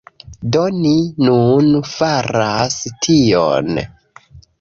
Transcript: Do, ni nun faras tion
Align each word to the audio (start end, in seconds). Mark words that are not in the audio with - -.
Do, 0.53 0.61
ni 0.75 0.93
nun 1.27 1.67
faras 1.89 2.79
tion 3.09 3.71